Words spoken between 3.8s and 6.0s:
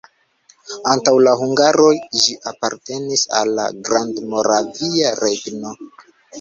Grandmoravia Regno.